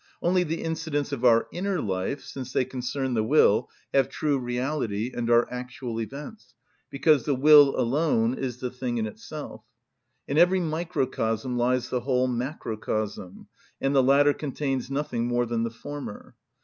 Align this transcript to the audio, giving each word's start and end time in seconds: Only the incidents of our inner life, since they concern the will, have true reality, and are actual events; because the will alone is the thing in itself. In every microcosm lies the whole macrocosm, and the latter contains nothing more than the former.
Only 0.19 0.41
the 0.43 0.63
incidents 0.63 1.11
of 1.11 1.23
our 1.23 1.47
inner 1.53 1.79
life, 1.79 2.23
since 2.23 2.51
they 2.51 2.65
concern 2.65 3.13
the 3.13 3.21
will, 3.23 3.69
have 3.93 4.09
true 4.09 4.39
reality, 4.39 5.11
and 5.15 5.29
are 5.29 5.47
actual 5.53 6.01
events; 6.01 6.55
because 6.89 7.25
the 7.25 7.35
will 7.35 7.79
alone 7.79 8.33
is 8.33 8.57
the 8.57 8.71
thing 8.71 8.97
in 8.97 9.05
itself. 9.05 9.61
In 10.27 10.39
every 10.39 10.59
microcosm 10.59 11.55
lies 11.55 11.89
the 11.91 11.99
whole 11.99 12.27
macrocosm, 12.27 13.45
and 13.79 13.95
the 13.95 14.01
latter 14.01 14.33
contains 14.33 14.89
nothing 14.89 15.27
more 15.27 15.45
than 15.45 15.61
the 15.61 15.69
former. 15.69 16.35